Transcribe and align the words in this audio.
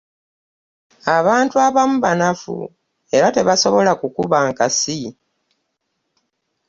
Abantu 1.17 1.55
abamu 1.67 1.95
banafu 2.05 2.57
era 3.15 3.27
tebasobola 3.35 3.91
kukuba 4.01 4.37
nkasi. 4.49 4.99